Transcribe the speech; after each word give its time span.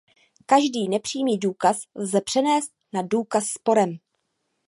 Každý 0.45 0.87
nepřímý 0.89 1.37
důkaz 1.37 1.81
lze 1.95 2.21
převést 2.21 2.71
na 2.93 3.01
důkaz 3.07 3.49
sporem. 3.49 3.97